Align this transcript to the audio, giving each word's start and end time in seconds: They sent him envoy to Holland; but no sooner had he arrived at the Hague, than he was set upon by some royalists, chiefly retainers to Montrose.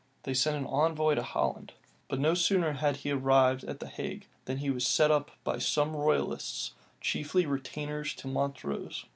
They 0.23 0.33
sent 0.33 0.55
him 0.57 0.65
envoy 0.65 1.13
to 1.13 1.21
Holland; 1.21 1.73
but 2.07 2.19
no 2.19 2.33
sooner 2.33 2.73
had 2.73 2.97
he 3.05 3.11
arrived 3.11 3.63
at 3.65 3.79
the 3.79 3.85
Hague, 3.87 4.25
than 4.45 4.57
he 4.57 4.71
was 4.71 4.83
set 4.83 5.11
upon 5.11 5.35
by 5.43 5.59
some 5.59 5.95
royalists, 5.95 6.73
chiefly 7.01 7.45
retainers 7.45 8.15
to 8.15 8.27
Montrose. 8.27 9.05